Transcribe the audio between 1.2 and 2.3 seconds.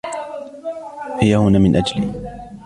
هنا من أجلي.